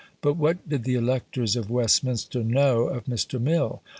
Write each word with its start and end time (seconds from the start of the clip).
But 0.21 0.33
what 0.33 0.67
did 0.67 0.83
the 0.83 0.95
electors 0.95 1.55
of 1.55 1.69
Westminster 1.69 2.43
know 2.43 2.87
of 2.87 3.05
Mr. 3.05 3.39
Mill? 3.39 3.83